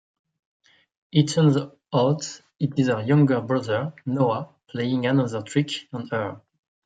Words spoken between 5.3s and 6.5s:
trick on her.